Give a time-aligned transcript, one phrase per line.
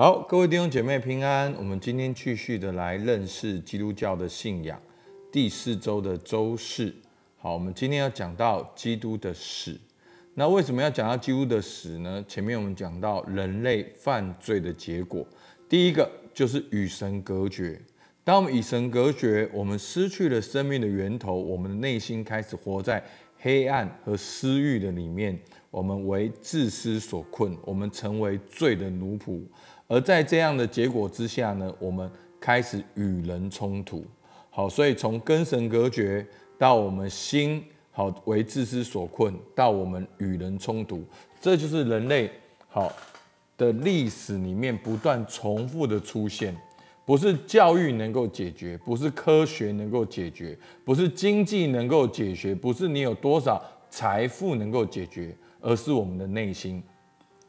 [0.00, 1.52] 好，各位弟兄姐妹平安。
[1.58, 4.80] 我们今天继续的来认识基督教的信仰，
[5.30, 6.90] 第四周的周四。
[7.36, 9.78] 好，我们今天要讲到基督的死。
[10.32, 12.24] 那为什么要讲到基督的死呢？
[12.26, 15.22] 前面我们讲到人类犯罪的结果，
[15.68, 17.78] 第一个就是与神隔绝。
[18.24, 23.04] 当我们与神隔绝，我们失去了生命的源头，我们的内心开始活在
[23.36, 25.38] 黑暗和私欲的里面，
[25.70, 29.42] 我们为自私所困，我们成为罪的奴仆。
[29.90, 32.08] 而在这样的结果之下呢，我们
[32.38, 34.04] 开始与人冲突。
[34.48, 36.24] 好，所以从跟神隔绝
[36.56, 41.02] 到我们心好为自私所困，到我们与人冲突，
[41.40, 42.30] 这就是人类
[42.68, 42.92] 好
[43.58, 46.56] 的历史里面不断重复的出现。
[47.04, 56.80] 不是教育能够解决，不是科学能够解决，不是经济能够解决，不是你有多少财富能够解决，而是我们的内心。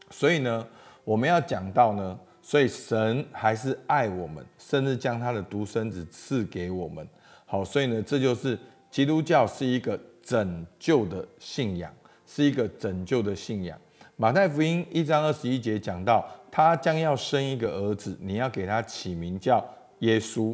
[0.10, 0.68] 所以呢，
[1.04, 2.20] 我们要讲到呢。
[2.52, 7.08] 所以神还是爱我们，甚至将他的独生子赐给我们。
[7.46, 11.90] 好，所以呢，这就是基督教是一个拯救的信仰，
[12.28, 13.80] 是一个拯救的信仰。
[14.18, 19.66] 马太福音一章二十一节讲到，他将要生一个儿子，你要给他起名叫
[20.00, 20.54] 耶稣，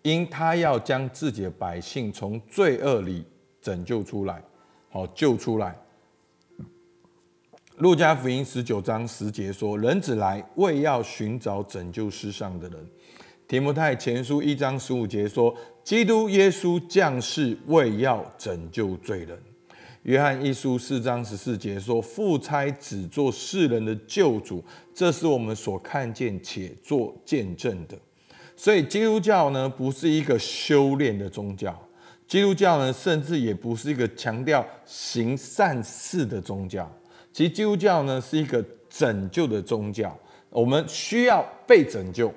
[0.00, 3.22] 因他要将自己的百姓从罪恶里
[3.60, 4.42] 拯救出来，
[4.88, 5.76] 好，救出来。
[7.78, 12.86] 路加福音十九章十节说：“人子来，为要寻找拯救世上的人。”
[13.46, 19.38] 提摩太前书一章十五节说：“基督耶稣降世，为要拯救罪人。”
[20.02, 24.60] 约翰一书四章十四节说：“父差子做世人的救主，
[24.92, 27.96] 这是我们所看见且做见证的。”
[28.56, 31.80] 所以基督教呢，不是一个修炼的宗教，
[32.26, 36.92] 基督教呢，甚至也不是一个强调行善事的宗教。
[37.32, 40.16] 其实基督教呢是一个拯救的宗教，
[40.50, 42.32] 我们需要被拯救。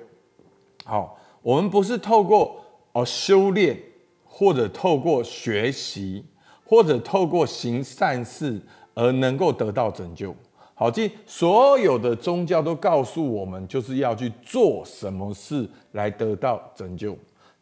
[0.84, 2.62] 好，我们不是透过
[2.92, 3.76] 哦修炼，
[4.24, 6.24] 或者透过学习，
[6.64, 8.60] 或者透过行善事
[8.94, 10.34] 而能够得到拯救。
[10.74, 17.16] 好，即所有的宗教都告诉我们，就是要去做什么事来得到拯救。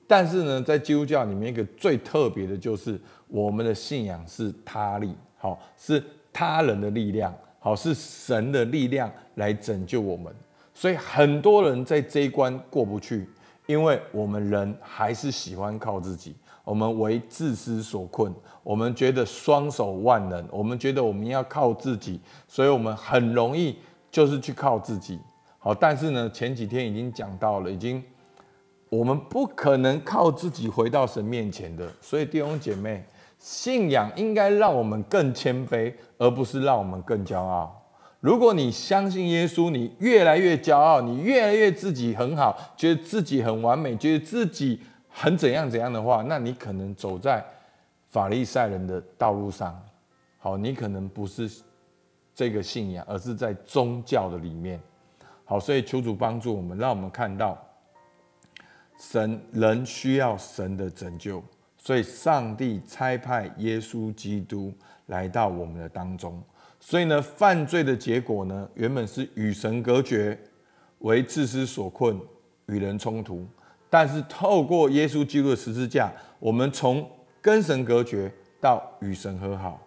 [0.06, 6.02] 但是呢，在基督教里面，一个最特别的就是我们的信仰是他力，好是。
[6.32, 10.32] 他人的力量，好，是神的力量来拯救我们，
[10.72, 13.28] 所以很多人在这一关过不去，
[13.66, 18.32] 因为我们人还是喜欢靠自己，我们为自私所困，
[18.62, 23.76] 我们觉得双手万能，我们觉得我们要靠自己，所以我们很容易
[24.10, 25.18] 就是去靠自己。
[25.58, 28.02] 好，但是呢，前几天已经讲到了，已经
[28.88, 33.04] 我们不可能靠自己回到神面前的，所以弟兄姐妹。
[33.40, 37.76] 信仰应该让我们更谦卑，而不是让我们更骄傲。
[38.20, 47.42] 如果你相信耶稣，你越来越骄傲，你越来越自己很好，觉得自己很完美，觉得自己很怎样怎样的话，那你可能走在
[48.10, 49.82] 法利赛人的道路上。
[50.38, 51.50] 好，你可能不是
[52.34, 54.78] 这个信仰，而是在宗教的里面。
[55.46, 57.56] 好，所以求主帮助我们，让我们看到
[58.98, 61.42] 神人需要神的拯救。
[61.82, 64.70] 所以，上帝差派耶稣基督
[65.06, 66.40] 来到我们的当中。
[66.78, 70.38] 所以呢，犯罪的结果呢，原本是与神隔绝，
[70.98, 72.20] 为自私所困，
[72.66, 73.46] 与人冲突。
[73.88, 77.08] 但是，透过耶稣基督的十字架，我们从
[77.40, 78.30] 跟神隔绝
[78.60, 79.80] 到与神和好，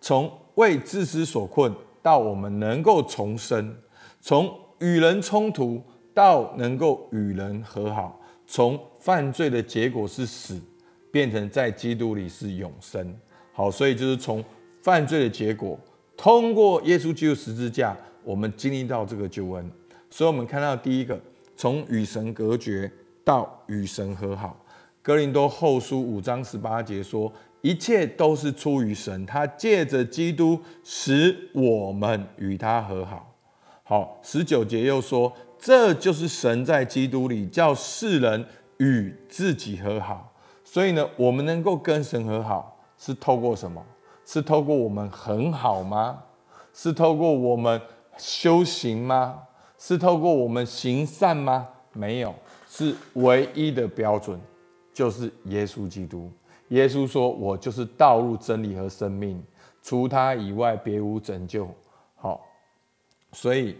[0.00, 3.76] 从为自私所困到我们能够重生，
[4.20, 5.82] 从与人冲突
[6.14, 10.60] 到能够与人和好，从犯罪的结果是死。
[11.10, 13.14] 变成在基督里是永生，
[13.52, 14.44] 好，所以就是从
[14.82, 15.78] 犯罪的结果，
[16.16, 19.70] 通过耶稣基督十字架，我们经历到这个救恩。
[20.08, 21.20] 所以，我们看到第一个，
[21.56, 22.90] 从与神隔绝
[23.24, 24.64] 到与神和好。
[25.02, 33.34] 哥林多后书五章十八节说，一切都是出于神，他借着基督使我们与他和好。
[33.82, 38.44] 好，十九节又说，这就是神在基督里叫世人
[38.78, 40.29] 与自己和好。
[40.72, 43.84] 所以呢，我们能够跟神和好，是透过什么？
[44.24, 46.22] 是透过我们很好吗？
[46.72, 47.80] 是透过我们
[48.16, 49.42] 修行吗？
[49.76, 51.66] 是透过我们行善吗？
[51.92, 52.32] 没有，
[52.68, 54.40] 是唯一的标准，
[54.94, 56.30] 就是耶稣基督。
[56.68, 59.42] 耶稣说：“我就是道路、真理和生命，
[59.82, 61.66] 除他以外，别无拯救。”
[62.14, 62.46] 好，
[63.32, 63.76] 所以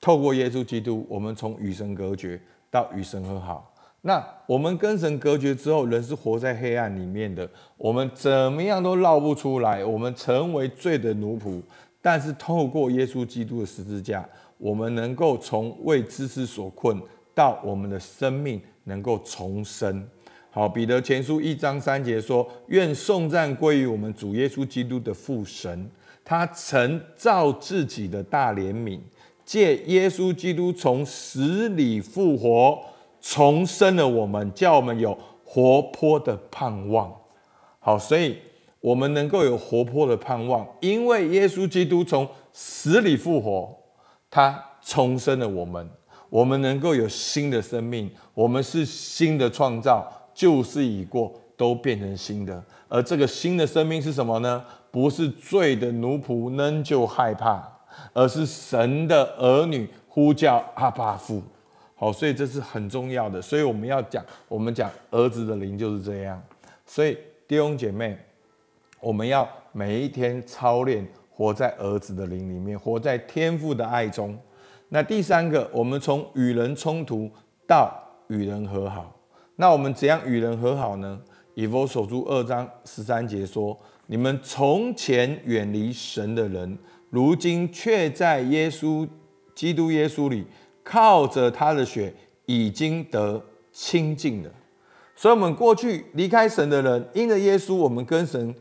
[0.00, 3.71] 透过耶稣基督，我们从与神隔绝到与神和好。
[4.02, 11.62] 那我们跟神隔绝之后，人是活在黑暗里面的，我们怎么样都绕不出来，我们成为罪的奴仆。
[12.00, 14.28] 但是透过耶稣基督的十字架，
[14.58, 17.00] 我们能够从为知识所困，
[17.32, 20.04] 到我们的生命能够重生。
[20.50, 25.88] 好，彼得前书一章三节说：“愿颂赞归于我们主耶稣基督的父神，
[26.24, 28.98] 他曾造自己的大怜悯，
[29.44, 32.78] 借耶稣基督从死里复活，
[33.22, 37.10] 重生了我们，叫我们有活泼的盼望。”
[37.80, 38.36] 好，所以
[38.80, 43.74] 我们能够有活泼的盼望，因为耶稣基督从死里复活，
[44.28, 45.88] 他重生了我们，
[46.28, 50.06] 我们能够有新的生命，我们是新的创造。
[50.34, 52.62] 旧事已过，都变成新的。
[52.88, 54.64] 而这个新的生命是什么呢？
[54.90, 57.62] 不是罪的奴仆，仍旧害怕，
[58.14, 61.42] 而是神的儿女呼叫阿爸父。
[62.02, 63.40] 好，所以这是很重要的。
[63.40, 66.42] 所以我们要讲，我们讲儿子的灵就是这样。
[66.84, 67.16] 所以
[67.46, 68.18] 弟兄姐妹，
[68.98, 74.36] 我们要每一天操练，活在儿子的灵里面，活在天父的爱中。
[74.88, 77.30] 那第三个，我们从与人冲突
[77.68, 77.96] 到
[78.26, 79.16] 与人和好。
[79.54, 81.20] 那我们怎样与人和好呢？
[81.54, 83.78] 以弗所书二章十三节说
[84.08, 86.76] ：“你们从前远离神的人，
[87.10, 89.08] 如今却在耶稣
[89.54, 90.44] 基督耶稣里，
[90.82, 92.14] 靠着他的血
[92.46, 93.42] 已经得
[93.72, 94.50] 清净了。”
[95.14, 98.54] 所以，我们过去离开神的人，因着耶稣，我们跟神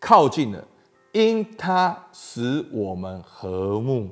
[0.00, 0.66] 靠近了，
[1.12, 4.08] 因他使我们和睦，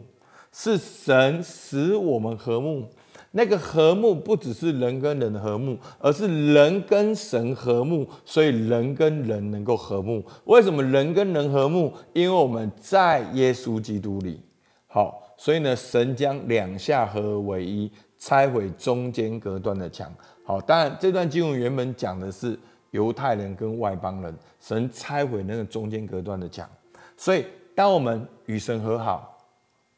[0.53, 2.89] 是神使我们和睦。
[3.33, 10.25] 那个和睦不只是人跟人的和睦，而是人跟神和睦，所以人跟人能够和睦。
[10.45, 11.93] 为什么人跟人和睦？
[12.13, 14.41] 因为我们在耶稣基督里。
[14.87, 20.13] 好，所以呢，神将两下合而为一，拆毁中间隔断的墙。
[20.45, 22.59] 好，当然这段经文原本讲的是
[22.91, 26.69] 犹太人跟外邦人，神拆毁那个中间隔断的墙。
[27.17, 27.45] 所以，
[27.75, 29.39] 当我们与神和好，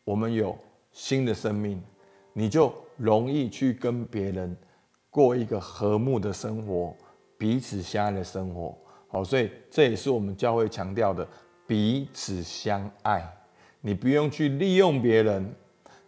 [0.04, 0.56] 我们有
[0.92, 1.82] 新的生命，
[2.32, 2.72] 你就。
[2.98, 4.56] 容易去跟别人
[5.10, 6.96] 过一个和睦的生活，
[7.36, 8.74] 彼此相爱的生活。
[9.08, 11.28] 好，所以这也是我们教会强调的
[11.66, 13.22] 彼此相爱。
[13.86, 15.54] 你不用去利用别人，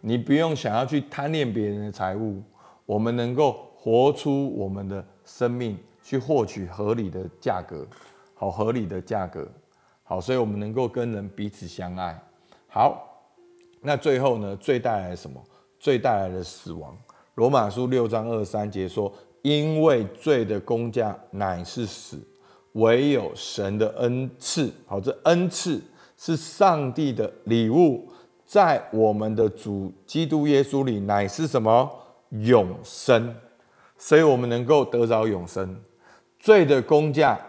[0.01, 2.43] 你不用想要去贪恋别人的财物。
[2.85, 7.87] 我们能够活出我们的生命，去获取合理的价格。
[8.35, 9.47] 好，合理的价格。
[10.03, 12.21] 好，所以我们能够跟人彼此相爱。
[12.67, 13.23] 好，
[13.79, 15.41] 那最后呢，罪带来什么？
[15.79, 16.97] 罪带来的死亡，
[17.35, 19.09] 罗马书六章二三节说
[19.41, 22.19] ：“因为罪的工价乃是死，
[22.73, 25.81] 唯有神的恩赐，好，这恩赐
[26.21, 28.05] 是上帝的礼物，
[28.45, 31.89] 在我们的主基督耶稣里乃是什么？
[32.41, 33.33] 永生，
[33.97, 35.79] 所以我们能够得着永生。
[36.37, 37.39] 罪的工价，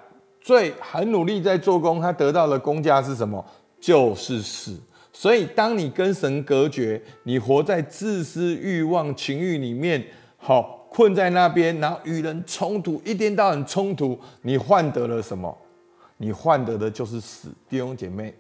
[0.40, 3.44] 罪很努力在做工，他得到的工价是什么？
[3.81, 4.78] 就是死。”
[5.12, 10.02] 所以，当你跟神隔绝，你活在自私欲望、情欲里面，
[10.38, 15.55] 好困在那边，然后与人冲突，一天到晚冲突，你换得了什么？
[16.17, 17.49] 你换得的就是死。
[17.69, 18.32] 弟兄姐妹，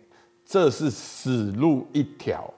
[0.50, 2.52] 这是死路一条。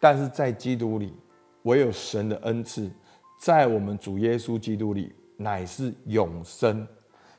[0.00, 1.14] 但是在基督里，
[1.62, 2.90] 唯有神的恩赐，
[3.38, 6.84] 在我们主耶稣基督里，乃是永生、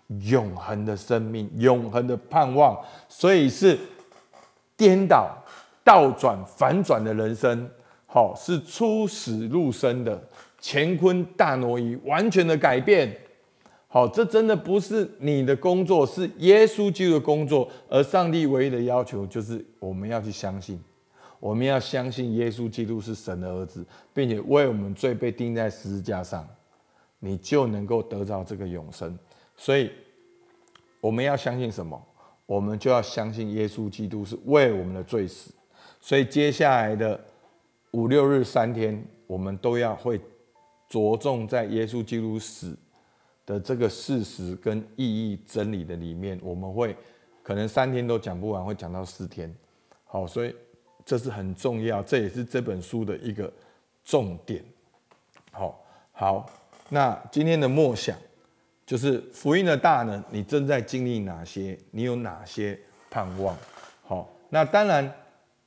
[0.07, 2.81] 永恒的生命、永恒的盼望。
[3.09, 3.77] 所以是。
[4.75, 5.37] 颠倒、
[5.83, 7.69] 倒转、反转的人生，
[8.07, 10.21] 好，是出死入生的
[10.59, 13.15] 乾坤大挪移，完全的改变。
[13.93, 17.69] 好，这真的不是你的工作，是耶稣基督的工作。
[17.87, 20.81] 而上帝唯一的要求就是，我们要去相信，
[21.39, 26.43] 我们要相信耶稣基督是神的儿子，并且为我们罪被钉在十字架上，
[27.19, 29.15] 你就能够得到这个永生。
[29.55, 29.91] 所以，
[30.99, 32.03] 我们要相信什么？
[32.47, 35.51] 我们就要相信耶稣基督是为我们的罪死，
[36.01, 37.23] 所以接下来的
[37.91, 40.19] 五六日三天，我们都要会
[40.89, 42.75] 着重在耶稣基督死
[43.45, 46.39] 的这个事实跟意义真理的里面。
[46.41, 46.95] 我们会
[47.41, 49.53] 可能三天都讲不完，会讲到四天。
[50.05, 50.55] 好，所以
[51.05, 53.51] 这是很重要，这也是这本书的一个
[54.03, 54.63] 重点。
[55.51, 56.49] 好，好，
[56.89, 58.15] 那今天的默想。
[58.85, 61.75] 就是福音的大能，你正在经历哪些？
[61.91, 62.77] 你有哪些
[63.09, 63.57] 盼望？
[64.03, 65.09] 好，那当然，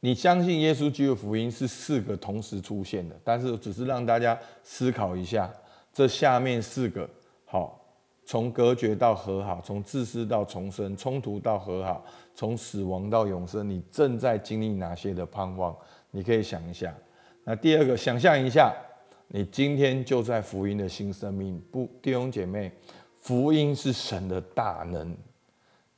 [0.00, 5.50] 你相信耶稣基督福音是四个同时出现的，但是只是让大家思考一下，
[5.94, 7.08] 这下面四个，
[7.56, 7.80] 好，
[8.26, 15.74] 从隔绝到和好，从自私到重生，冲突到和好，从死亡到永生，你正在经历哪些的盼望？
[16.10, 16.94] 你可以想一下。
[17.44, 18.74] 那第二个，想象一下，
[19.28, 22.70] 你今天就在福音的新生命，不，弟兄姐妹。
[23.22, 25.16] 福音是神的大能，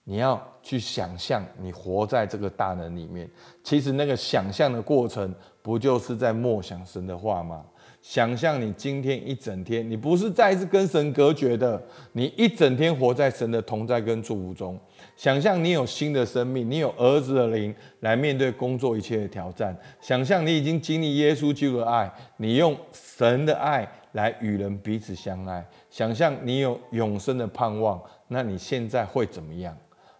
[0.09, 3.29] 你要去想象你活在这个大能里面。
[3.62, 7.62] 其实那个想象的过程，不就是在默想神的话吗？
[8.00, 11.79] 想象你今天一整天，你不是再一次跟神隔绝的，
[12.12, 14.81] 你一整天活在神的同在跟祝福中。
[15.15, 19.77] 想象你有新的生命，你有儿子的灵来面对工作一切的挑战。
[20.00, 25.62] 想象你已经经历耶稣基督的爱，你用神的爱来与人彼此相爱。
[25.91, 29.77] 想象你有永生的盼望，那你现在会怎么样？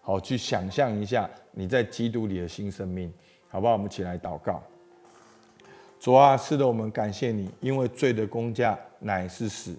[0.08, 3.12] 好，去想象一下你在基督里的新生命，
[3.46, 3.74] 好不好？
[3.74, 4.62] 我们起来祷告。
[6.00, 9.76] 主啊，是的，我们感谢你，因为罪的工价乃是死，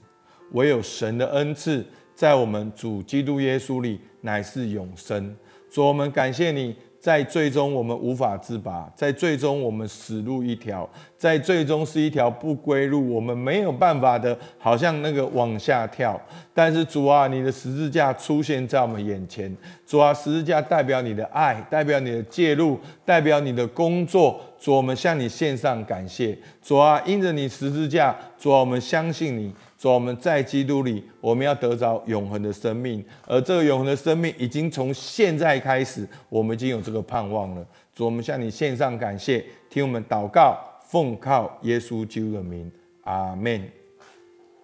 [0.51, 1.83] 唯有神的恩赐
[2.13, 5.36] 在我们主基督耶稣里乃是永生。
[5.67, 6.77] 主，我们感谢你。
[7.00, 10.88] 在最终我们无法自拔，在最终我们死路一条，
[11.18, 16.20] 在最终是一条不归路，我们没有办法的，好像那个往下跳。
[16.53, 19.56] 但是主啊，你的十字架出现在我们眼前，
[19.88, 24.39] 主啊，十字架代表你的爱，代表你的介入，代表你的工作。
[24.60, 26.38] 主，我们向你献上感谢。
[26.62, 29.53] 主啊，因着你十字架，主啊，我们相信你。
[29.79, 37.65] 主，我们在基督里，我们要得着永恒的生命，而这个永恒的生命已经从现在开始，我们已经有这个盼望了。
[37.95, 42.69] 主，我们向你献上感谢，听我们祷告，奉靠耶稣基督的名，
[43.05, 43.63] 阿门。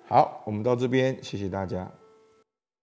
[0.06, 1.90] 好，我们到这边，谢谢大家。